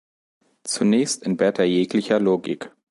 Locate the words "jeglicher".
1.65-2.19